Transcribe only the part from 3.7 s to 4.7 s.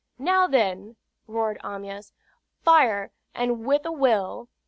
a will!